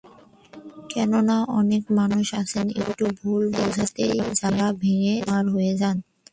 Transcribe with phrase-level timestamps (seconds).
[0.89, 5.97] কেননা, অনেক মানুষ আছেন, একটু ভুল বোঝাতেই যাঁরা ভেঙে চুরমার হয়ে যান।